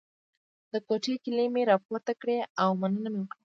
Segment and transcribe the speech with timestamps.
[0.71, 3.37] د کوټې کیلي مې راپورته کړه او مننه مې وکړه.